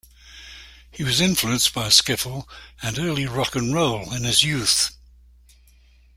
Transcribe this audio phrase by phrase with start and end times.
[0.89, 2.47] He was influenced by skiffle
[2.81, 4.95] and early rock and roll in his youth.